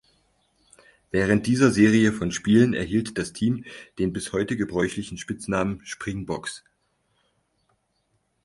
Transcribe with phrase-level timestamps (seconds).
[1.11, 3.65] Während dieser Serie von Spielen erhielt das Team
[3.99, 6.63] den bis heute gebräuchlichen Spitznamen "Springboks".